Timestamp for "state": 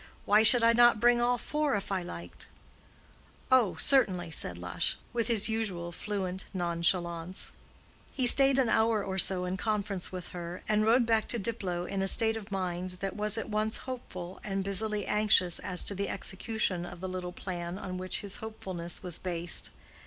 12.07-12.35